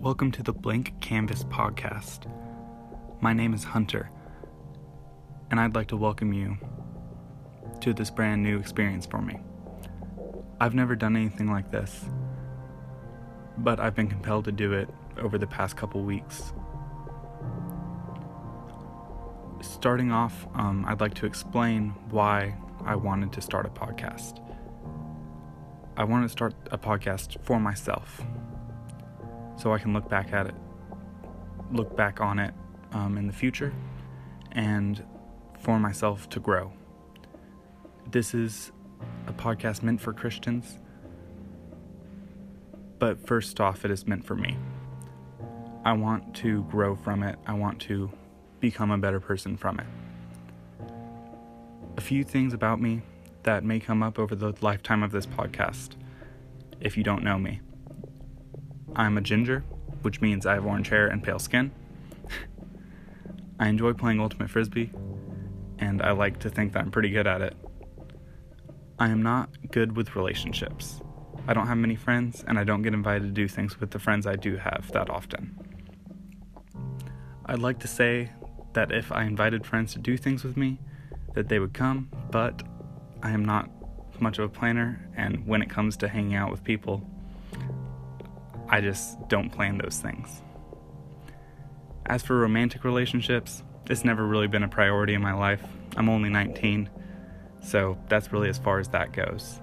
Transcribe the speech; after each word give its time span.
Welcome 0.00 0.32
to 0.32 0.42
the 0.42 0.54
Blank 0.54 0.98
Canvas 1.02 1.44
podcast. 1.44 2.24
My 3.20 3.34
name 3.34 3.52
is 3.52 3.64
Hunter, 3.64 4.10
and 5.50 5.60
I'd 5.60 5.74
like 5.74 5.88
to 5.88 5.96
welcome 5.98 6.32
you 6.32 6.56
to 7.82 7.92
this 7.92 8.08
brand 8.08 8.42
new 8.42 8.58
experience 8.58 9.04
for 9.04 9.20
me. 9.20 9.38
I've 10.58 10.74
never 10.74 10.96
done 10.96 11.16
anything 11.16 11.50
like 11.50 11.70
this, 11.70 12.06
but 13.58 13.78
I've 13.78 13.94
been 13.94 14.08
compelled 14.08 14.46
to 14.46 14.52
do 14.52 14.72
it 14.72 14.88
over 15.18 15.36
the 15.36 15.46
past 15.46 15.76
couple 15.76 16.02
weeks. 16.02 16.54
Starting 19.60 20.12
off, 20.12 20.48
um, 20.54 20.86
I'd 20.88 21.02
like 21.02 21.12
to 21.16 21.26
explain 21.26 21.90
why 22.08 22.56
I 22.86 22.94
wanted 22.94 23.32
to 23.32 23.42
start 23.42 23.66
a 23.66 23.68
podcast. 23.68 24.42
I 25.98 26.04
wanted 26.04 26.22
to 26.22 26.32
start 26.32 26.54
a 26.70 26.78
podcast 26.78 27.36
for 27.44 27.60
myself 27.60 28.22
so 29.60 29.74
I 29.74 29.78
can 29.78 29.92
look 29.92 30.08
back 30.08 30.32
at 30.32 30.46
it, 30.46 30.54
look 31.70 31.94
back 31.94 32.20
on 32.20 32.38
it 32.38 32.54
um, 32.92 33.18
in 33.18 33.26
the 33.26 33.32
future, 33.32 33.74
and 34.52 35.04
for 35.60 35.78
myself 35.78 36.28
to 36.30 36.40
grow. 36.40 36.72
This 38.10 38.34
is 38.34 38.72
a 39.26 39.32
podcast 39.32 39.82
meant 39.82 40.00
for 40.00 40.14
Christians, 40.14 40.78
but 42.98 43.26
first 43.26 43.60
off, 43.60 43.84
it 43.84 43.90
is 43.90 44.06
meant 44.06 44.24
for 44.24 44.34
me. 44.34 44.56
I 45.84 45.92
want 45.92 46.34
to 46.36 46.62
grow 46.64 46.96
from 46.96 47.22
it, 47.22 47.38
I 47.46 47.52
want 47.52 47.80
to 47.82 48.10
become 48.60 48.90
a 48.90 48.98
better 48.98 49.20
person 49.20 49.56
from 49.56 49.78
it. 49.78 49.86
A 51.98 52.00
few 52.00 52.24
things 52.24 52.54
about 52.54 52.80
me 52.80 53.02
that 53.42 53.62
may 53.62 53.78
come 53.78 54.02
up 54.02 54.18
over 54.18 54.34
the 54.34 54.54
lifetime 54.62 55.02
of 55.02 55.12
this 55.12 55.26
podcast 55.26 55.90
if 56.80 56.96
you 56.96 57.02
don't 57.02 57.22
know 57.22 57.38
me. 57.38 57.60
I'm 58.96 59.16
a 59.16 59.20
ginger, 59.20 59.64
which 60.02 60.20
means 60.20 60.46
I 60.46 60.54
have 60.54 60.66
orange 60.66 60.88
hair 60.88 61.06
and 61.06 61.22
pale 61.22 61.38
skin. 61.38 61.70
I 63.60 63.68
enjoy 63.68 63.92
playing 63.92 64.20
Ultimate 64.20 64.50
Frisbee, 64.50 64.90
and 65.78 66.02
I 66.02 66.12
like 66.12 66.38
to 66.40 66.50
think 66.50 66.72
that 66.72 66.80
I'm 66.80 66.90
pretty 66.90 67.10
good 67.10 67.26
at 67.26 67.40
it. 67.40 67.56
I 68.98 69.08
am 69.08 69.22
not 69.22 69.48
good 69.70 69.96
with 69.96 70.14
relationships. 70.16 71.00
I 71.46 71.54
don't 71.54 71.66
have 71.66 71.78
many 71.78 71.96
friends, 71.96 72.44
and 72.46 72.58
I 72.58 72.64
don't 72.64 72.82
get 72.82 72.94
invited 72.94 73.22
to 73.22 73.30
do 73.30 73.48
things 73.48 73.80
with 73.80 73.90
the 73.90 73.98
friends 73.98 74.26
I 74.26 74.36
do 74.36 74.56
have 74.56 74.90
that 74.92 75.08
often. 75.08 75.58
I'd 77.46 77.58
like 77.58 77.78
to 77.80 77.88
say 77.88 78.30
that 78.74 78.92
if 78.92 79.10
I 79.10 79.24
invited 79.24 79.66
friends 79.66 79.92
to 79.94 79.98
do 79.98 80.16
things 80.16 80.44
with 80.44 80.56
me, 80.56 80.78
that 81.34 81.48
they 81.48 81.58
would 81.58 81.72
come, 81.72 82.10
but 82.30 82.62
I 83.22 83.30
am 83.30 83.44
not 83.44 83.70
much 84.20 84.38
of 84.38 84.44
a 84.44 84.48
planner, 84.48 85.08
and 85.16 85.46
when 85.46 85.62
it 85.62 85.70
comes 85.70 85.96
to 85.98 86.08
hanging 86.08 86.34
out 86.34 86.50
with 86.50 86.62
people, 86.62 87.02
I 88.70 88.80
just 88.80 89.28
don't 89.28 89.50
plan 89.50 89.78
those 89.78 89.98
things. 89.98 90.42
As 92.06 92.22
for 92.22 92.38
romantic 92.38 92.84
relationships, 92.84 93.64
it's 93.88 94.04
never 94.04 94.24
really 94.24 94.46
been 94.46 94.62
a 94.62 94.68
priority 94.68 95.14
in 95.14 95.20
my 95.20 95.32
life. 95.34 95.62
I'm 95.96 96.08
only 96.08 96.28
19, 96.28 96.88
so 97.60 97.98
that's 98.08 98.32
really 98.32 98.48
as 98.48 98.58
far 98.58 98.78
as 98.78 98.88
that 98.88 99.12
goes. 99.12 99.60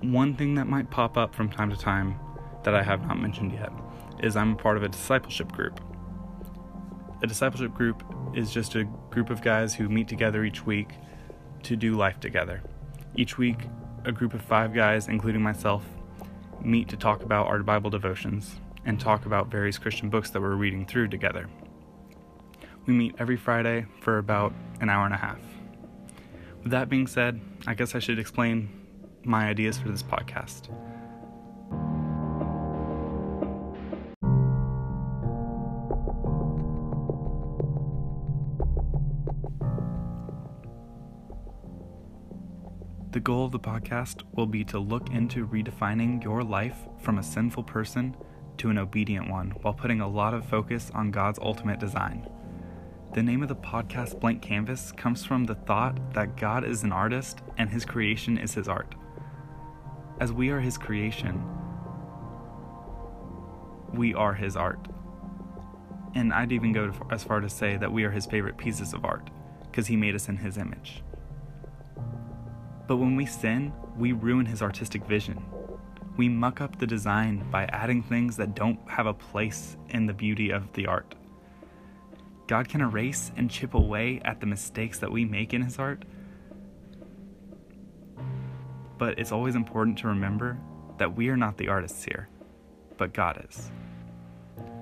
One 0.00 0.34
thing 0.34 0.56
that 0.56 0.66
might 0.66 0.90
pop 0.90 1.16
up 1.16 1.32
from 1.32 1.48
time 1.48 1.70
to 1.70 1.76
time 1.76 2.16
that 2.64 2.74
I 2.74 2.82
have 2.82 3.06
not 3.06 3.20
mentioned 3.20 3.52
yet 3.52 3.70
is 4.20 4.36
I'm 4.36 4.54
a 4.54 4.56
part 4.56 4.76
of 4.76 4.82
a 4.82 4.88
discipleship 4.88 5.52
group. 5.52 5.80
A 7.22 7.26
discipleship 7.28 7.72
group 7.72 8.02
is 8.34 8.52
just 8.52 8.74
a 8.74 8.84
group 9.10 9.30
of 9.30 9.42
guys 9.42 9.74
who 9.74 9.88
meet 9.88 10.08
together 10.08 10.44
each 10.44 10.66
week 10.66 10.88
to 11.62 11.76
do 11.76 11.94
life 11.94 12.18
together. 12.18 12.62
Each 13.14 13.38
week, 13.38 13.68
a 14.04 14.10
group 14.10 14.34
of 14.34 14.42
five 14.42 14.74
guys, 14.74 15.06
including 15.06 15.42
myself, 15.42 15.84
meet 16.64 16.88
to 16.88 16.96
talk 16.96 17.22
about 17.22 17.46
our 17.46 17.62
Bible 17.62 17.90
devotions 17.90 18.60
and 18.84 18.98
talk 18.98 19.26
about 19.26 19.50
various 19.50 19.78
Christian 19.78 20.08
books 20.08 20.30
that 20.30 20.40
we're 20.40 20.54
reading 20.54 20.86
through 20.86 21.08
together. 21.08 21.48
We 22.86 22.94
meet 22.94 23.14
every 23.18 23.36
Friday 23.36 23.86
for 24.00 24.18
about 24.18 24.52
an 24.80 24.88
hour 24.88 25.04
and 25.04 25.14
a 25.14 25.18
half. 25.18 25.38
With 26.62 26.72
that 26.72 26.88
being 26.88 27.06
said, 27.06 27.40
I 27.66 27.74
guess 27.74 27.94
I 27.94 27.98
should 27.98 28.18
explain 28.18 28.68
my 29.22 29.48
ideas 29.48 29.78
for 29.78 29.88
this 29.88 30.02
podcast. 30.02 30.68
The 43.20 43.24
goal 43.24 43.44
of 43.44 43.52
the 43.52 43.60
podcast 43.60 44.22
will 44.34 44.46
be 44.46 44.64
to 44.64 44.78
look 44.78 45.10
into 45.10 45.46
redefining 45.46 46.24
your 46.24 46.42
life 46.42 46.88
from 47.02 47.18
a 47.18 47.22
sinful 47.22 47.64
person 47.64 48.16
to 48.56 48.70
an 48.70 48.78
obedient 48.78 49.28
one 49.28 49.50
while 49.60 49.74
putting 49.74 50.00
a 50.00 50.08
lot 50.08 50.32
of 50.32 50.46
focus 50.46 50.90
on 50.94 51.10
God's 51.10 51.38
ultimate 51.38 51.78
design. 51.78 52.26
The 53.12 53.22
name 53.22 53.42
of 53.42 53.50
the 53.50 53.56
podcast, 53.56 54.18
Blank 54.20 54.40
Canvas, 54.40 54.90
comes 54.92 55.22
from 55.22 55.44
the 55.44 55.54
thought 55.54 56.14
that 56.14 56.38
God 56.38 56.64
is 56.64 56.82
an 56.82 56.92
artist 56.92 57.42
and 57.58 57.68
his 57.68 57.84
creation 57.84 58.38
is 58.38 58.54
his 58.54 58.68
art. 58.68 58.94
As 60.18 60.32
we 60.32 60.48
are 60.48 60.60
his 60.60 60.78
creation, 60.78 61.44
we 63.92 64.14
are 64.14 64.32
his 64.32 64.56
art. 64.56 64.88
And 66.14 66.32
I'd 66.32 66.52
even 66.52 66.72
go 66.72 66.90
as 67.10 67.22
far 67.22 67.40
to 67.40 67.50
say 67.50 67.76
that 67.76 67.92
we 67.92 68.04
are 68.04 68.10
his 68.12 68.24
favorite 68.24 68.56
pieces 68.56 68.94
of 68.94 69.04
art 69.04 69.28
because 69.64 69.88
he 69.88 69.96
made 69.96 70.14
us 70.14 70.30
in 70.30 70.38
his 70.38 70.56
image. 70.56 71.02
But 72.90 72.96
when 72.96 73.14
we 73.14 73.24
sin, 73.24 73.72
we 73.96 74.10
ruin 74.10 74.46
his 74.46 74.62
artistic 74.62 75.04
vision. 75.04 75.40
We 76.16 76.28
muck 76.28 76.60
up 76.60 76.76
the 76.76 76.88
design 76.88 77.48
by 77.48 77.66
adding 77.66 78.02
things 78.02 78.36
that 78.38 78.56
don't 78.56 78.80
have 78.88 79.06
a 79.06 79.14
place 79.14 79.76
in 79.90 80.06
the 80.06 80.12
beauty 80.12 80.50
of 80.50 80.72
the 80.72 80.88
art. 80.88 81.14
God 82.48 82.68
can 82.68 82.80
erase 82.80 83.30
and 83.36 83.48
chip 83.48 83.74
away 83.74 84.20
at 84.24 84.40
the 84.40 84.46
mistakes 84.46 84.98
that 84.98 85.12
we 85.12 85.24
make 85.24 85.54
in 85.54 85.62
his 85.62 85.78
art. 85.78 86.04
But 88.98 89.20
it's 89.20 89.30
always 89.30 89.54
important 89.54 89.96
to 89.98 90.08
remember 90.08 90.58
that 90.98 91.14
we 91.14 91.28
are 91.28 91.36
not 91.36 91.58
the 91.58 91.68
artists 91.68 92.02
here, 92.02 92.28
but 92.96 93.14
God 93.14 93.46
is. 93.48 93.70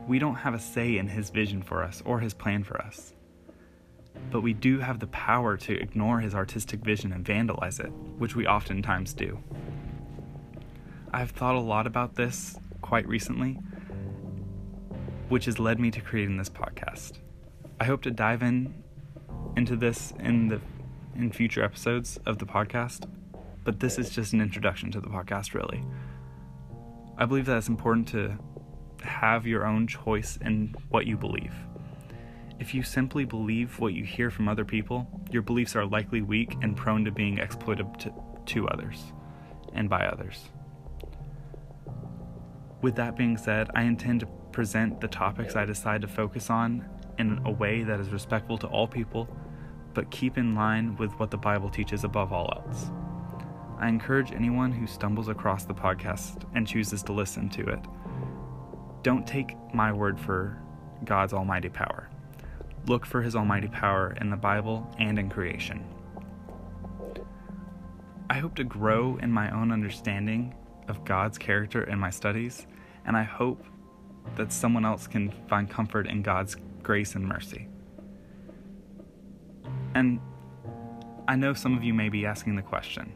We 0.06 0.19
don't 0.19 0.36
have 0.36 0.54
a 0.54 0.58
say 0.58 0.96
in 0.96 1.08
his 1.08 1.28
vision 1.28 1.60
for 1.60 1.82
us 1.82 2.02
or 2.06 2.20
his 2.20 2.32
plan 2.32 2.64
for 2.64 2.80
us 2.80 3.12
but 4.30 4.42
we 4.42 4.52
do 4.52 4.78
have 4.78 4.98
the 5.00 5.06
power 5.08 5.56
to 5.56 5.72
ignore 5.80 6.20
his 6.20 6.34
artistic 6.34 6.80
vision 6.80 7.12
and 7.12 7.24
vandalize 7.24 7.80
it, 7.80 7.90
which 8.18 8.36
we 8.36 8.46
oftentimes 8.46 9.14
do. 9.14 9.38
I've 11.12 11.30
thought 11.30 11.54
a 11.54 11.60
lot 11.60 11.86
about 11.86 12.14
this 12.14 12.58
quite 12.82 13.08
recently, 13.08 13.58
which 15.28 15.46
has 15.46 15.58
led 15.58 15.80
me 15.80 15.90
to 15.90 16.00
creating 16.00 16.36
this 16.36 16.50
podcast. 16.50 17.12
I 17.80 17.84
hope 17.84 18.02
to 18.02 18.10
dive 18.10 18.42
in 18.42 18.82
into 19.56 19.76
this 19.76 20.12
in 20.20 20.48
the 20.48 20.60
in 21.16 21.32
future 21.32 21.64
episodes 21.64 22.18
of 22.26 22.38
the 22.38 22.46
podcast, 22.46 23.08
but 23.64 23.80
this 23.80 23.98
is 23.98 24.10
just 24.10 24.32
an 24.32 24.40
introduction 24.40 24.90
to 24.92 25.00
the 25.00 25.08
podcast 25.08 25.54
really. 25.54 25.82
I 27.16 27.24
believe 27.24 27.46
that 27.46 27.56
it's 27.56 27.68
important 27.68 28.08
to 28.08 28.38
have 29.02 29.46
your 29.46 29.66
own 29.66 29.86
choice 29.86 30.38
in 30.40 30.74
what 30.90 31.06
you 31.06 31.16
believe. 31.16 31.54
If 32.58 32.74
you 32.74 32.82
simply 32.82 33.24
believe 33.24 33.78
what 33.78 33.94
you 33.94 34.04
hear 34.04 34.30
from 34.30 34.48
other 34.48 34.64
people, 34.64 35.06
your 35.30 35.42
beliefs 35.42 35.76
are 35.76 35.86
likely 35.86 36.22
weak 36.22 36.56
and 36.60 36.76
prone 36.76 37.04
to 37.04 37.12
being 37.12 37.38
exploited 37.38 37.86
to, 38.00 38.12
to 38.46 38.69
others 38.69 39.12
and 39.74 39.88
by 39.88 40.04
others. 40.06 40.48
With 42.82 42.96
that 42.96 43.16
being 43.16 43.36
said, 43.36 43.70
I 43.74 43.82
intend 43.82 44.20
to 44.20 44.26
present 44.50 45.00
the 45.00 45.06
topics 45.06 45.54
I 45.54 45.66
decide 45.66 46.02
to 46.02 46.08
focus 46.08 46.50
on 46.50 46.84
in 47.19 47.41
a 47.44 47.50
way 47.50 47.84
that 47.84 48.00
is 48.00 48.10
respectful 48.10 48.58
to 48.58 48.66
all 48.66 48.88
people, 48.88 49.28
but 49.94 50.10
keep 50.10 50.36
in 50.36 50.56
line 50.56 50.96
with 50.96 51.12
what 51.12 51.31
the 51.31 51.37
Bible 51.37 51.70
teaches 51.70 52.02
above 52.02 52.32
all 52.32 52.52
else. 52.66 52.90
I 53.78 53.88
encourage 53.88 54.32
anyone 54.32 54.72
who 54.72 54.88
stumbles 54.88 55.28
across 55.28 55.64
the 55.64 55.75
podcast 55.75 56.43
and 56.56 56.66
chooses 56.66 57.05
to 57.05 57.12
listen 57.12 57.49
to 57.50 57.69
it. 57.69 57.81
Don't 59.02 59.26
take 59.26 59.55
my 59.72 59.93
word 59.93 60.19
for 60.19 60.60
God's 61.05 61.32
almighty 61.32 61.69
power. 61.69 62.10
Look 62.88 63.05
for 63.05 63.20
his 63.20 63.37
almighty 63.37 63.69
power 63.69 64.17
in 64.19 64.31
the 64.31 64.37
Bible 64.37 64.90
and 64.99 65.19
in 65.19 65.29
creation. 65.29 65.85
I 68.31 68.38
hope 68.38 68.55
to 68.56 68.64
grow 68.64 69.19
in 69.19 69.31
my 69.31 69.50
own 69.50 69.70
understanding 69.70 70.55
of 70.88 71.05
God's 71.05 71.37
character 71.37 71.85
in 71.85 71.99
my 71.99 72.08
studies, 72.08 72.67
and 73.05 73.14
I 73.14 73.25
hope 73.25 73.62
that 74.37 74.52
someone 74.52 74.87
else 74.87 75.06
can 75.06 75.32
find 75.49 75.69
comfort 75.69 76.06
in 76.06 76.23
God's 76.23 76.56
grace 76.82 77.14
and 77.14 77.29
mercy. 77.29 77.69
And 79.94 80.19
I 81.26 81.37
know 81.37 81.52
some 81.52 81.76
of 81.76 81.84
you 81.84 81.93
may 81.93 82.08
be 82.08 82.25
asking 82.25 82.56
the 82.56 82.62
question 82.62 83.12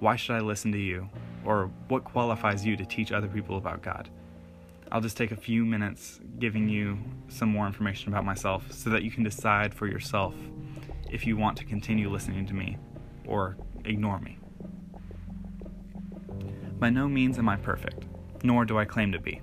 why 0.00 0.16
should 0.16 0.34
I 0.34 0.40
listen 0.40 0.72
to 0.72 0.78
you? 0.78 1.08
Or 1.44 1.70
what 1.88 2.04
qualifies 2.04 2.64
you 2.64 2.76
to 2.76 2.84
teach 2.84 3.12
other 3.12 3.28
people 3.28 3.58
about 3.58 3.82
God? 3.82 4.10
I'll 4.90 5.00
just 5.00 5.16
take 5.16 5.32
a 5.32 5.36
few 5.36 5.64
minutes 5.64 6.20
giving 6.38 6.68
you 6.68 6.98
some 7.28 7.50
more 7.50 7.66
information 7.66 8.08
about 8.08 8.24
myself 8.24 8.72
so 8.72 8.90
that 8.90 9.02
you 9.02 9.10
can 9.10 9.22
decide 9.22 9.74
for 9.74 9.86
yourself 9.86 10.34
if 11.10 11.26
you 11.26 11.36
want 11.36 11.58
to 11.58 11.64
continue 11.64 12.10
listening 12.10 12.46
to 12.46 12.54
me 12.54 12.78
or 13.26 13.56
ignore 13.84 14.18
me. 14.18 14.38
By 16.78 16.90
no 16.90 17.08
means 17.08 17.38
am 17.38 17.48
I 17.48 17.56
perfect, 17.56 18.04
nor 18.42 18.64
do 18.64 18.78
I 18.78 18.84
claim 18.84 19.12
to 19.12 19.18
be. 19.18 19.42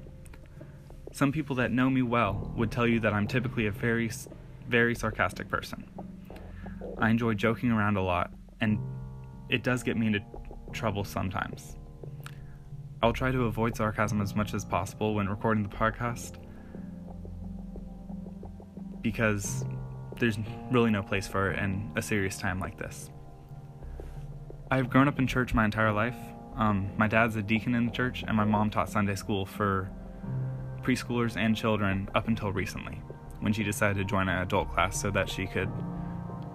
Some 1.11 1.31
people 1.31 1.55
that 1.57 1.71
know 1.71 1.89
me 1.89 2.01
well 2.01 2.51
would 2.55 2.71
tell 2.71 2.87
you 2.87 2.99
that 3.01 3.13
I'm 3.13 3.27
typically 3.27 3.67
a 3.67 3.71
very, 3.71 4.09
very 4.67 4.95
sarcastic 4.95 5.47
person. 5.47 5.85
I 6.97 7.09
enjoy 7.09 7.33
joking 7.33 7.71
around 7.71 7.97
a 7.97 8.01
lot, 8.01 8.31
and 8.61 8.79
it 9.49 9.63
does 9.63 9.83
get 9.83 9.95
me 9.95 10.07
into 10.07 10.21
trouble 10.71 11.03
sometimes. 11.03 11.77
I'll 13.05 13.13
try 13.13 13.29
to 13.29 13.43
avoid 13.43 13.77
sarcasm 13.77 14.19
as 14.19 14.35
much 14.35 14.55
as 14.55 14.65
possible 14.65 15.13
when 15.13 15.29
recording 15.29 15.61
the 15.61 15.69
podcast 15.69 16.37
because 19.03 19.63
there's 20.17 20.39
really 20.71 20.89
no 20.89 21.03
place 21.03 21.27
for 21.27 21.51
it 21.51 21.59
in 21.59 21.91
a 21.95 22.01
serious 22.01 22.35
time 22.35 22.59
like 22.59 22.79
this. 22.79 23.11
I've 24.71 24.89
grown 24.89 25.07
up 25.07 25.19
in 25.19 25.27
church 25.27 25.53
my 25.53 25.65
entire 25.65 25.91
life. 25.91 26.15
Um, 26.55 26.89
my 26.97 27.07
dad's 27.07 27.35
a 27.35 27.43
deacon 27.43 27.75
in 27.75 27.85
the 27.85 27.91
church, 27.91 28.23
and 28.27 28.35
my 28.35 28.43
mom 28.43 28.71
taught 28.71 28.89
Sunday 28.89 29.13
school 29.13 29.45
for 29.45 29.87
preschoolers 30.81 31.37
and 31.37 31.55
children 31.55 32.09
up 32.15 32.27
until 32.27 32.51
recently, 32.51 33.03
when 33.41 33.53
she 33.53 33.63
decided 33.63 33.97
to 33.97 34.03
join 34.03 34.27
an 34.29 34.41
adult 34.41 34.73
class 34.73 34.99
so 34.99 35.11
that 35.11 35.29
she 35.29 35.45
could 35.45 35.69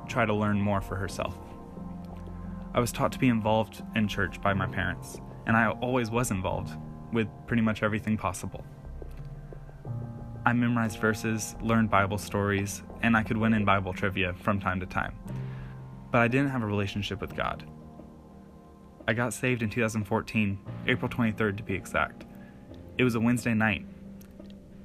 try 0.09 0.27
to 0.27 0.35
learn 0.35 0.61
more 0.61 0.81
for 0.81 0.97
herself. 0.97 1.39
I 2.75 2.81
was 2.81 2.91
taught 2.91 3.13
to 3.13 3.21
be 3.21 3.29
involved 3.29 3.85
in 3.95 4.09
church 4.09 4.43
by 4.43 4.53
my 4.53 4.67
parents, 4.67 5.21
and 5.51 5.57
I 5.57 5.69
always 5.81 6.13
was 6.13 6.31
involved 6.31 6.79
with 7.13 7.27
pretty 7.49 7.61
much 7.61 7.83
everything 7.83 8.17
possible. 8.17 8.65
I 10.47 10.53
memorized 10.53 11.01
verses, 11.01 11.57
learned 11.61 11.91
Bible 11.91 12.19
stories, 12.19 12.85
and 13.03 13.17
I 13.17 13.25
could 13.25 13.37
win 13.37 13.53
in 13.55 13.65
Bible 13.65 13.93
trivia 13.93 14.33
from 14.33 14.61
time 14.61 14.79
to 14.79 14.87
time. 14.87 15.17
But 16.13 16.21
I 16.21 16.29
didn't 16.29 16.51
have 16.51 16.63
a 16.63 16.67
relationship 16.67 17.21
with 17.21 17.35
God. 17.35 17.69
I 19.09 19.13
got 19.13 19.35
saved 19.35 19.63
in 19.63 19.71
2014, 19.71 20.57
April 20.87 21.09
23rd 21.09 21.57
to 21.57 21.65
be 21.65 21.75
exact. 21.75 22.27
It 22.97 23.03
was 23.03 23.17
a 23.17 23.21
Wednesday 23.21 23.53
night. 23.53 23.85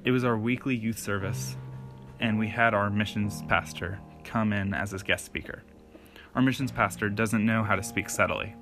It 0.04 0.10
was 0.10 0.24
our 0.24 0.36
weekly 0.36 0.76
youth 0.76 0.98
service, 0.98 1.58
and 2.20 2.40
we 2.40 2.48
had 2.48 2.74
our 2.74 2.90
missions 2.90 3.44
pastor 3.48 4.00
come 4.24 4.52
in 4.52 4.74
as 4.74 4.90
his 4.90 5.04
guest 5.04 5.26
speaker. 5.26 5.62
Our 6.34 6.42
missions 6.42 6.72
pastor 6.72 7.08
doesn't 7.08 7.46
know 7.46 7.62
how 7.64 7.76
to 7.76 7.84
speak 7.84 8.10
subtly, 8.10 8.56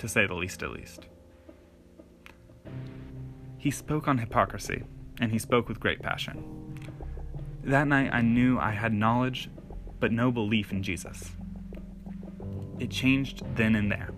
to 0.00 0.08
say 0.08 0.26
the 0.26 0.34
least 0.34 0.64
at 0.64 0.72
least. 0.72 1.06
He 3.60 3.70
spoke 3.70 4.08
on 4.08 4.16
hypocrisy, 4.16 4.84
and 5.20 5.30
he 5.30 5.38
spoke 5.38 5.68
with 5.68 5.80
great 5.80 6.00
passion. 6.00 6.78
That 7.62 7.86
night 7.86 8.08
I 8.10 8.22
knew 8.22 8.58
I 8.58 8.70
had 8.70 8.94
knowledge, 8.94 9.50
but 10.00 10.12
no 10.12 10.32
belief 10.32 10.72
in 10.72 10.82
Jesus. 10.82 11.32
It 12.78 12.90
changed 12.90 13.42
then 13.56 13.74
and 13.76 13.92
there. 13.92 14.12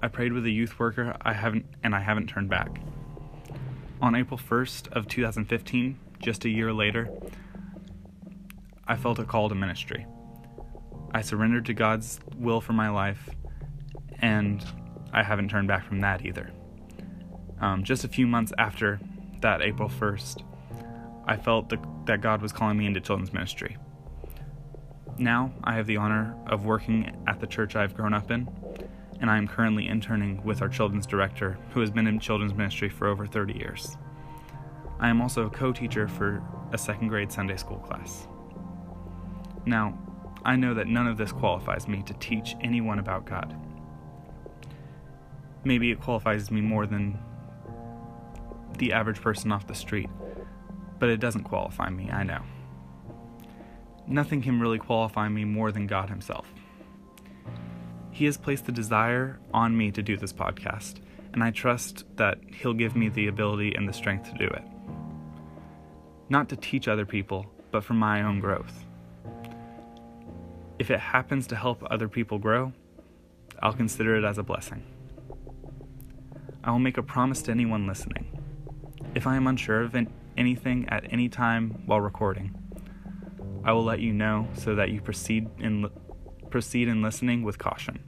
I 0.00 0.06
prayed 0.06 0.32
with 0.32 0.46
a 0.46 0.50
youth 0.50 0.78
worker 0.78 1.16
I 1.22 1.32
haven't 1.32 1.66
and 1.82 1.92
I 1.92 1.98
haven't 1.98 2.28
turned 2.28 2.48
back. 2.48 2.80
On 4.00 4.14
April 4.14 4.38
1st 4.38 4.92
of 4.92 5.08
2015, 5.08 5.98
just 6.20 6.44
a 6.44 6.48
year 6.48 6.72
later, 6.72 7.10
I 8.86 8.94
felt 8.94 9.18
a 9.18 9.24
call 9.24 9.48
to 9.48 9.56
ministry. 9.56 10.06
I 11.12 11.22
surrendered 11.22 11.66
to 11.66 11.74
God's 11.74 12.20
will 12.36 12.60
for 12.60 12.74
my 12.74 12.90
life, 12.90 13.28
and 14.20 14.64
I 15.12 15.24
haven't 15.24 15.48
turned 15.48 15.66
back 15.66 15.84
from 15.84 15.98
that 16.02 16.24
either. 16.24 16.52
Um, 17.60 17.84
just 17.84 18.04
a 18.04 18.08
few 18.08 18.26
months 18.26 18.52
after 18.58 19.00
that 19.40 19.62
April 19.62 19.88
1st, 19.88 20.42
I 21.26 21.36
felt 21.36 21.68
the, 21.68 21.78
that 22.06 22.20
God 22.20 22.42
was 22.42 22.52
calling 22.52 22.78
me 22.78 22.86
into 22.86 23.00
children's 23.00 23.32
ministry. 23.32 23.76
Now, 25.18 25.52
I 25.62 25.74
have 25.74 25.86
the 25.86 25.98
honor 25.98 26.34
of 26.46 26.64
working 26.64 27.24
at 27.26 27.40
the 27.40 27.46
church 27.46 27.76
I've 27.76 27.94
grown 27.94 28.14
up 28.14 28.30
in, 28.30 28.48
and 29.20 29.30
I 29.30 29.36
am 29.36 29.46
currently 29.46 29.86
interning 29.86 30.42
with 30.44 30.62
our 30.62 30.68
children's 30.68 31.06
director, 31.06 31.58
who 31.72 31.80
has 31.80 31.90
been 31.90 32.06
in 32.06 32.18
children's 32.18 32.54
ministry 32.54 32.88
for 32.88 33.06
over 33.06 33.26
30 33.26 33.58
years. 33.58 33.96
I 34.98 35.08
am 35.08 35.20
also 35.20 35.46
a 35.46 35.50
co 35.50 35.72
teacher 35.72 36.08
for 36.08 36.42
a 36.72 36.78
second 36.78 37.08
grade 37.08 37.30
Sunday 37.30 37.56
school 37.56 37.78
class. 37.78 38.26
Now, 39.66 39.98
I 40.44 40.56
know 40.56 40.72
that 40.72 40.86
none 40.86 41.06
of 41.06 41.18
this 41.18 41.32
qualifies 41.32 41.86
me 41.86 42.02
to 42.04 42.14
teach 42.14 42.56
anyone 42.62 42.98
about 42.98 43.26
God. 43.26 43.54
Maybe 45.64 45.90
it 45.90 46.00
qualifies 46.00 46.50
me 46.50 46.62
more 46.62 46.86
than 46.86 47.18
the 48.80 48.92
average 48.92 49.20
person 49.20 49.52
off 49.52 49.66
the 49.66 49.74
street, 49.74 50.08
but 50.98 51.08
it 51.08 51.20
doesn't 51.20 51.44
qualify 51.44 51.88
me, 51.90 52.10
I 52.10 52.24
know. 52.24 52.40
Nothing 54.08 54.42
can 54.42 54.58
really 54.58 54.78
qualify 54.78 55.28
me 55.28 55.44
more 55.44 55.70
than 55.70 55.86
God 55.86 56.08
Himself. 56.08 56.52
He 58.10 58.24
has 58.24 58.36
placed 58.36 58.66
the 58.66 58.72
desire 58.72 59.38
on 59.54 59.76
me 59.76 59.92
to 59.92 60.02
do 60.02 60.16
this 60.16 60.32
podcast, 60.32 60.96
and 61.32 61.44
I 61.44 61.50
trust 61.50 62.04
that 62.16 62.38
He'll 62.52 62.74
give 62.74 62.96
me 62.96 63.08
the 63.08 63.28
ability 63.28 63.74
and 63.74 63.88
the 63.88 63.92
strength 63.92 64.32
to 64.32 64.38
do 64.38 64.46
it. 64.46 64.64
Not 66.28 66.48
to 66.48 66.56
teach 66.56 66.88
other 66.88 67.06
people, 67.06 67.46
but 67.70 67.84
for 67.84 67.94
my 67.94 68.22
own 68.22 68.40
growth. 68.40 68.84
If 70.78 70.90
it 70.90 71.00
happens 71.00 71.46
to 71.48 71.56
help 71.56 71.86
other 71.90 72.08
people 72.08 72.38
grow, 72.38 72.72
I'll 73.62 73.74
consider 73.74 74.16
it 74.16 74.24
as 74.24 74.38
a 74.38 74.42
blessing. 74.42 74.82
I 76.64 76.70
will 76.70 76.78
make 76.78 76.96
a 76.96 77.02
promise 77.02 77.42
to 77.42 77.50
anyone 77.50 77.86
listening. 77.86 78.29
If 79.20 79.26
I 79.26 79.36
am 79.36 79.46
unsure 79.48 79.82
of 79.82 79.94
anything 80.38 80.88
at 80.88 81.12
any 81.12 81.28
time 81.28 81.82
while 81.84 82.00
recording, 82.00 82.56
I 83.62 83.72
will 83.72 83.84
let 83.84 84.00
you 84.00 84.14
know 84.14 84.48
so 84.54 84.74
that 84.76 84.92
you 84.92 85.02
proceed 85.02 85.46
in 85.58 85.82
li- 85.82 85.90
proceed 86.48 86.88
in 86.88 87.02
listening 87.02 87.42
with 87.42 87.58
caution. 87.58 88.02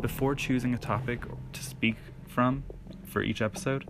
Before 0.00 0.34
choosing 0.34 0.72
a 0.72 0.78
topic 0.78 1.26
to 1.52 1.62
speak 1.62 1.96
from 2.26 2.64
for 3.04 3.22
each 3.22 3.42
episode, 3.42 3.86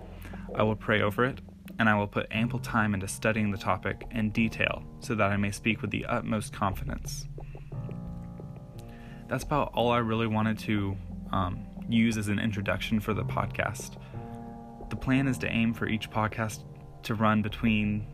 I 0.57 0.65
will 0.65 0.75
pray 0.75 1.03
over 1.03 1.25
it 1.25 1.41
and 1.79 1.89
I 1.89 1.95
will 1.95 2.09
put 2.09 2.27
ample 2.33 2.59
time 2.59 2.95
into 2.95 3.07
studying 3.07 3.53
the 3.53 3.57
topic 3.57 4.05
in 4.11 4.31
detail 4.31 4.83
so 4.99 5.15
that 5.15 5.31
I 5.31 5.37
may 5.37 5.53
speak 5.53 5.83
with 5.83 5.93
the 5.93 6.05
utmost 6.05 6.53
confidence. 6.53 7.29
That's 9.29 9.45
about 9.45 9.71
all 9.73 9.93
I 9.93 9.99
really 9.99 10.27
wanted 10.27 10.59
to 10.59 10.97
um, 11.31 11.65
use 11.89 12.19
as 12.19 12.27
an 12.27 12.41
introduction 12.41 12.99
for 12.99 13.15
the 13.15 13.25
podcast. 13.25 13.99
The 14.95 15.01
plan 15.01 15.27
is 15.27 15.39
to 15.39 15.49
aim 15.49 15.75
for 15.75 15.89
each 15.89 16.09
podcast 16.09 16.63
to 17.03 17.17
run 17.17 17.43
between 17.43 18.07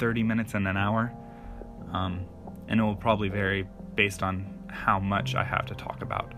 30 0.00 0.24
minutes 0.24 0.54
and 0.54 0.66
an 0.66 0.76
hour, 0.76 1.14
um, 1.92 2.26
and 2.66 2.80
it 2.80 2.82
will 2.82 2.96
probably 2.96 3.28
vary 3.28 3.68
based 3.94 4.24
on 4.24 4.64
how 4.68 4.98
much 4.98 5.36
I 5.36 5.44
have 5.44 5.64
to 5.66 5.76
talk 5.76 6.02
about. 6.02 6.34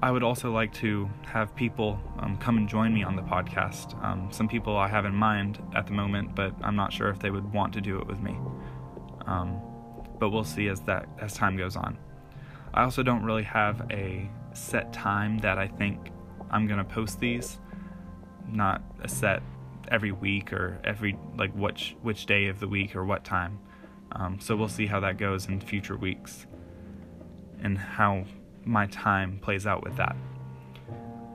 I 0.00 0.12
would 0.12 0.22
also 0.22 0.52
like 0.52 0.72
to 0.74 1.10
have 1.26 1.56
people 1.56 1.98
um, 2.20 2.36
come 2.36 2.56
and 2.56 2.68
join 2.68 2.94
me 2.94 3.02
on 3.02 3.16
the 3.16 3.22
podcast. 3.22 4.00
Um, 4.04 4.28
some 4.30 4.46
people 4.46 4.76
I 4.76 4.86
have 4.86 5.04
in 5.04 5.16
mind 5.16 5.60
at 5.74 5.88
the 5.88 5.92
moment, 5.92 6.36
but 6.36 6.54
I'm 6.62 6.76
not 6.76 6.92
sure 6.92 7.08
if 7.08 7.18
they 7.18 7.32
would 7.32 7.52
want 7.52 7.72
to 7.72 7.80
do 7.80 7.98
it 7.98 8.06
with 8.06 8.20
me. 8.20 8.38
Um, 9.26 9.60
but 10.20 10.30
we'll 10.30 10.44
see 10.44 10.68
as 10.68 10.80
that 10.82 11.08
as 11.20 11.34
time 11.34 11.56
goes 11.56 11.74
on. 11.74 11.98
I 12.72 12.84
also 12.84 13.02
don't 13.02 13.24
really 13.24 13.42
have 13.42 13.84
a 13.90 14.30
set 14.52 14.92
time 14.92 15.38
that 15.38 15.58
I 15.58 15.66
think 15.66 16.12
I'm 16.52 16.68
gonna 16.68 16.84
post 16.84 17.18
these 17.18 17.58
not 18.48 18.82
a 19.02 19.08
set 19.08 19.42
every 19.88 20.12
week 20.12 20.52
or 20.52 20.80
every 20.84 21.18
like 21.36 21.52
which 21.54 21.96
which 22.02 22.26
day 22.26 22.46
of 22.46 22.60
the 22.60 22.68
week 22.68 22.96
or 22.96 23.04
what 23.04 23.24
time. 23.24 23.58
Um, 24.12 24.38
so 24.40 24.54
we'll 24.56 24.68
see 24.68 24.86
how 24.86 25.00
that 25.00 25.18
goes 25.18 25.46
in 25.46 25.60
future 25.60 25.96
weeks 25.96 26.46
and 27.60 27.76
how 27.76 28.24
my 28.64 28.86
time 28.86 29.38
plays 29.40 29.66
out 29.66 29.82
with 29.82 29.96
that. 29.96 30.16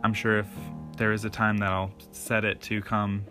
I'm 0.03 0.13
sure 0.13 0.39
if 0.39 0.47
there 0.97 1.11
is 1.11 1.25
a 1.25 1.29
time 1.29 1.57
that 1.57 1.71
I'll 1.71 1.91
set 2.11 2.45
it 2.45 2.61
to 2.63 2.81
come, 2.81 3.25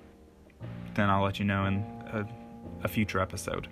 then 0.95 1.09
I'll 1.09 1.23
let 1.23 1.39
you 1.39 1.45
know 1.45 1.67
in 1.67 1.77
a, 2.13 2.27
a 2.85 2.89
future 2.89 3.21
episode. 3.21 3.69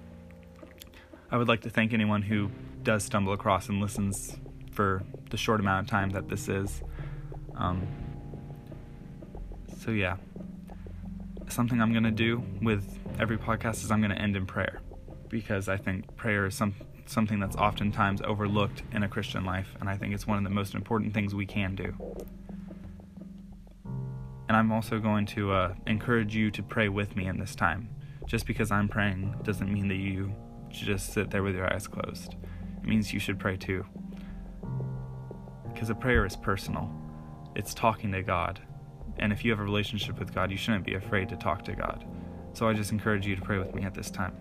I 1.31 1.37
would 1.37 1.49
like 1.49 1.63
to 1.63 1.71
thank 1.71 1.93
anyone 1.93 2.23
who 2.23 2.51
does 2.83 3.05
stumble 3.05 3.33
across 3.33 3.69
and 3.69 3.81
listens 3.81 4.37
for 4.71 5.03
the 5.31 5.37
short 5.37 5.61
amount 5.61 5.87
of 5.87 5.91
time 5.91 6.11
that 6.11 6.29
this 6.29 6.49
is. 6.49 6.83
Um, 7.57 7.87
so, 9.87 9.93
yeah, 9.93 10.17
something 11.47 11.81
I'm 11.81 11.93
going 11.93 12.03
to 12.03 12.11
do 12.11 12.43
with 12.61 12.99
every 13.21 13.39
podcast 13.39 13.85
is 13.85 13.93
I'm 13.93 14.01
going 14.01 14.11
to 14.11 14.21
end 14.21 14.35
in 14.35 14.45
prayer 14.45 14.81
because 15.29 15.69
I 15.69 15.77
think 15.77 16.17
prayer 16.17 16.47
is 16.47 16.57
some, 16.57 16.75
something 17.07 17.39
that's 17.39 17.55
oftentimes 17.55 18.21
overlooked 18.23 18.83
in 18.91 19.05
a 19.05 19.09
Christian 19.09 19.45
life, 19.45 19.77
and 19.79 19.89
I 19.89 19.97
think 19.97 20.13
it's 20.13 20.27
one 20.27 20.39
of 20.39 20.43
the 20.43 20.51
most 20.51 20.75
important 20.75 21.15
things 21.15 21.37
we 21.37 21.47
can 21.47 21.77
do. 21.77 21.95
And 24.49 24.57
I'm 24.57 24.73
also 24.73 24.99
going 24.99 25.25
to 25.27 25.53
uh, 25.53 25.75
encourage 25.87 26.35
you 26.35 26.51
to 26.51 26.65
pray 26.65 26.89
with 26.89 27.15
me 27.15 27.29
in 27.29 27.39
this 27.39 27.55
time. 27.55 27.89
Just 28.27 28.45
because 28.45 28.73
I'm 28.73 28.89
praying 28.89 29.37
doesn't 29.45 29.73
mean 29.73 29.87
that 29.87 29.99
you 29.99 30.35
should 30.73 30.89
just 30.89 31.13
sit 31.13 31.31
there 31.31 31.45
with 31.45 31.55
your 31.55 31.73
eyes 31.73 31.87
closed. 31.87 32.35
It 32.83 32.89
means 32.89 33.13
you 33.13 33.21
should 33.21 33.39
pray 33.39 33.57
too. 33.57 33.87
Because 35.73 35.91
a 35.91 35.95
prayer 35.95 36.27
is 36.27 36.35
personal, 36.35 36.91
it's 37.55 37.73
talking 37.73 38.11
to 38.11 38.23
God, 38.25 38.61
and 39.19 39.33
if 39.33 39.45
you 39.45 39.51
have 39.51 39.61
a 39.61 39.65
relationship 39.65 40.19
with 40.19 40.35
God, 40.35 40.51
you 40.51 40.57
shouldn't 40.57 40.85
be 40.85 40.95
afraid 40.95 41.29
to 41.31 41.37
talk 41.37 41.65
to 41.65 41.73
God. 41.73 42.05
So 42.53 42.69
I 42.69 42.73
just 42.73 42.93
encourage 42.93 43.27
you 43.27 43.37
to 43.37 43.43
pray 43.43 43.59
with 43.59 43.75
me 43.75 43.83
at 43.83 43.95
this 43.95 44.11
time. 44.11 44.37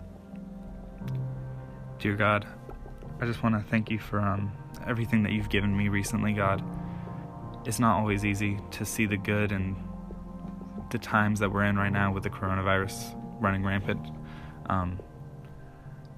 Dear 2.00 2.16
God, 2.16 2.48
I 3.20 3.26
just 3.26 3.44
want 3.44 3.56
to 3.56 3.62
thank 3.70 3.90
you 3.90 4.00
for 4.00 4.20
um, 4.20 4.52
everything 4.86 5.24
that 5.24 5.32
you've 5.32 5.50
given 5.50 5.76
me 5.76 5.90
recently, 5.90 6.34
God. 6.34 6.64
It's 7.66 7.80
not 7.80 7.98
always 7.98 8.26
easy 8.26 8.60
to 8.72 8.86
see 8.86 9.06
the 9.06 9.18
good 9.18 9.52
and 9.52 9.76
the 10.92 10.98
times 10.98 11.40
that 11.40 11.52
we're 11.52 11.64
in 11.64 11.78
right 11.78 11.92
now 11.92 12.14
with 12.14 12.24
the 12.24 12.30
coronavirus 12.30 13.16
running 13.42 13.64
rampant. 13.64 14.00
Um, 14.70 15.00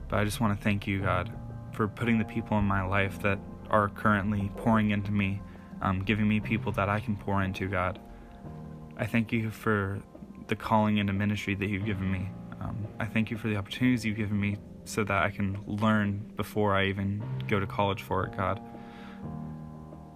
but 0.08 0.20
I 0.20 0.24
just 0.24 0.40
want 0.40 0.58
to 0.58 0.64
thank 0.64 0.88
you, 0.88 1.02
God, 1.02 1.32
for 1.72 1.88
putting 1.88 2.18
the 2.18 2.26
people 2.26 2.58
in 2.60 2.66
my 2.66 2.84
life 2.84 3.22
that 3.22 3.40
are 3.70 3.90
currently 3.90 4.52
pouring 4.58 4.92
into 4.92 5.12
me, 5.12 5.42
um, 5.82 6.04
giving 6.04 6.28
me 6.28 6.40
people 6.40 6.72
that 6.74 6.90
I 6.90 7.00
can 7.00 7.16
pour 7.16 7.44
into, 7.44 7.68
God. 7.68 8.00
I 9.00 9.06
thank 9.06 9.32
you 9.32 9.52
for 9.52 10.00
the 10.48 10.56
calling 10.56 10.98
into 10.98 11.14
ministry 11.14 11.54
that 11.56 11.68
you've 11.68 11.86
given 11.86 12.12
me. 12.12 12.30
Um, 12.60 12.88
I 13.00 13.06
thank 13.06 13.30
you 13.30 13.38
for 13.38 13.48
the 13.48 13.56
opportunities 13.56 14.04
you've 14.04 14.18
given 14.18 14.40
me 14.40 14.58
so 14.86 15.04
that 15.04 15.24
I 15.24 15.30
can 15.30 15.60
learn 15.68 16.32
before 16.36 16.74
I 16.76 16.86
even 16.86 17.24
go 17.48 17.60
to 17.60 17.68
college 17.68 18.02
for 18.02 18.26
it, 18.26 18.36
God. 18.36 18.60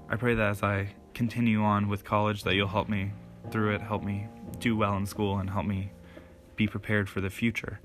I 0.10 0.16
pray 0.16 0.34
that 0.34 0.50
as 0.50 0.64
I 0.64 0.96
continue 1.14 1.62
on 1.62 1.90
with 1.90 2.04
college 2.04 2.44
that 2.44 2.56
you'll 2.56 2.68
help 2.68 2.90
me 2.90 3.12
through 3.52 3.76
it, 3.76 3.82
help 3.82 4.04
me 4.04 4.28
do 4.60 4.76
well 4.76 4.98
in 4.98 5.06
school 5.06 5.38
and 5.38 5.50
help 5.50 5.66
me 5.66 5.92
be 6.56 6.68
prepared 6.68 7.08
for 7.08 7.22
the 7.22 7.30
future. 7.30 7.80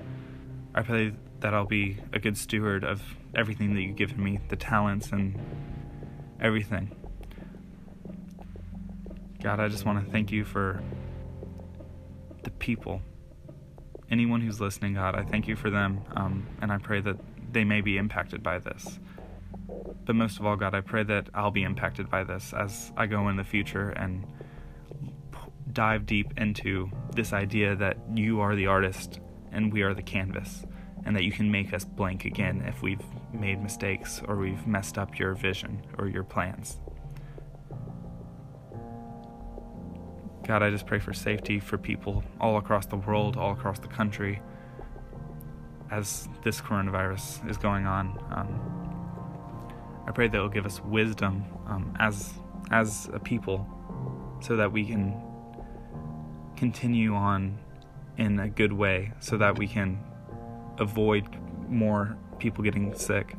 I 0.74 0.82
pray 0.82 1.12
that 1.40 1.52
I'll 1.52 1.66
be 1.66 1.98
a 2.12 2.18
good 2.18 2.38
steward 2.38 2.84
of 2.84 3.02
everything 3.34 3.74
that 3.74 3.82
you've 3.82 3.96
given 3.96 4.22
me, 4.22 4.40
the 4.48 4.56
talents 4.56 5.12
and 5.12 5.38
everything. 6.40 6.90
God, 9.46 9.60
I 9.60 9.68
just 9.68 9.86
want 9.86 10.04
to 10.04 10.10
thank 10.10 10.32
you 10.32 10.44
for 10.44 10.82
the 12.42 12.50
people. 12.50 13.00
Anyone 14.10 14.40
who's 14.40 14.60
listening, 14.60 14.94
God, 14.94 15.14
I 15.14 15.22
thank 15.22 15.46
you 15.46 15.54
for 15.54 15.70
them, 15.70 16.00
um, 16.16 16.48
and 16.60 16.72
I 16.72 16.78
pray 16.78 17.00
that 17.02 17.14
they 17.52 17.62
may 17.62 17.80
be 17.80 17.96
impacted 17.96 18.42
by 18.42 18.58
this. 18.58 18.98
But 20.04 20.16
most 20.16 20.40
of 20.40 20.46
all, 20.46 20.56
God, 20.56 20.74
I 20.74 20.80
pray 20.80 21.04
that 21.04 21.28
I'll 21.32 21.52
be 21.52 21.62
impacted 21.62 22.10
by 22.10 22.24
this 22.24 22.52
as 22.54 22.90
I 22.96 23.06
go 23.06 23.28
in 23.28 23.36
the 23.36 23.44
future 23.44 23.90
and 23.90 24.26
dive 25.72 26.06
deep 26.06 26.32
into 26.36 26.90
this 27.14 27.32
idea 27.32 27.76
that 27.76 27.98
you 28.16 28.40
are 28.40 28.56
the 28.56 28.66
artist 28.66 29.20
and 29.52 29.72
we 29.72 29.82
are 29.82 29.94
the 29.94 30.02
canvas, 30.02 30.64
and 31.04 31.14
that 31.14 31.22
you 31.22 31.30
can 31.30 31.52
make 31.52 31.72
us 31.72 31.84
blank 31.84 32.24
again 32.24 32.64
if 32.66 32.82
we've 32.82 33.04
made 33.32 33.62
mistakes 33.62 34.20
or 34.26 34.34
we've 34.34 34.66
messed 34.66 34.98
up 34.98 35.20
your 35.20 35.34
vision 35.34 35.86
or 35.98 36.08
your 36.08 36.24
plans. 36.24 36.80
God, 40.46 40.62
I 40.62 40.70
just 40.70 40.86
pray 40.86 41.00
for 41.00 41.12
safety 41.12 41.58
for 41.58 41.76
people 41.76 42.22
all 42.40 42.56
across 42.56 42.86
the 42.86 42.94
world, 42.96 43.36
all 43.36 43.50
across 43.50 43.80
the 43.80 43.88
country, 43.88 44.40
as 45.90 46.28
this 46.44 46.60
coronavirus 46.60 47.50
is 47.50 47.56
going 47.56 47.84
on. 47.84 48.16
Um, 48.30 50.04
I 50.06 50.12
pray 50.12 50.28
that 50.28 50.38
it 50.38 50.40
will 50.40 50.48
give 50.48 50.64
us 50.64 50.80
wisdom 50.84 51.44
um, 51.66 51.92
as 51.98 52.32
as 52.70 53.10
a 53.12 53.18
people, 53.18 53.66
so 54.40 54.54
that 54.54 54.70
we 54.70 54.84
can 54.84 55.20
continue 56.56 57.12
on 57.12 57.58
in 58.16 58.38
a 58.38 58.48
good 58.48 58.72
way, 58.72 59.12
so 59.18 59.36
that 59.38 59.58
we 59.58 59.66
can 59.66 59.98
avoid 60.78 61.26
more 61.68 62.16
people 62.38 62.62
getting 62.62 62.94
sick 62.94 63.34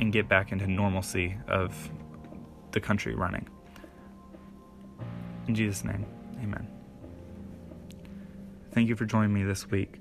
and 0.00 0.14
get 0.14 0.28
back 0.30 0.50
into 0.50 0.66
normalcy 0.66 1.36
of 1.46 1.90
the 2.72 2.80
country 2.80 3.14
running. 3.14 3.46
In 5.48 5.54
Jesus' 5.54 5.84
name, 5.84 6.04
amen. 6.42 6.66
Thank 8.72 8.88
you 8.88 8.96
for 8.96 9.04
joining 9.04 9.32
me 9.32 9.44
this 9.44 9.70
week. 9.70 10.00